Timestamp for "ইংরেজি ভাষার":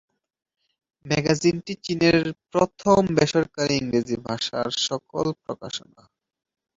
3.77-4.67